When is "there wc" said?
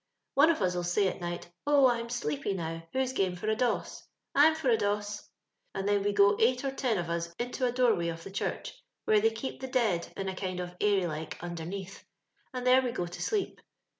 12.65-12.95